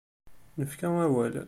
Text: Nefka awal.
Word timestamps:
Nefka 0.57 0.87
awal. 1.05 1.33